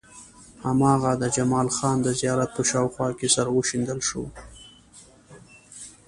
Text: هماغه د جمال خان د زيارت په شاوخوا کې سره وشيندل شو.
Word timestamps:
هماغه 0.65 1.11
د 1.21 1.23
جمال 1.35 1.67
خان 1.77 1.97
د 2.03 2.07
زيارت 2.19 2.49
په 2.57 2.61
شاوخوا 2.69 3.09
کې 3.19 3.27
سره 3.35 3.49
وشيندل 3.53 3.99
شو. 4.09 4.23